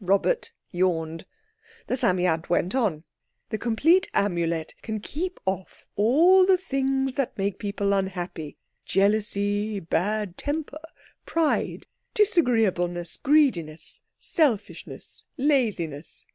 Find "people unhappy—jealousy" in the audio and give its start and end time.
7.58-9.80